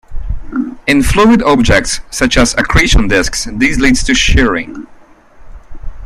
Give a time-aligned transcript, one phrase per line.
[0.87, 4.87] In fluid objects, such as accretion disks, this leads to shearing.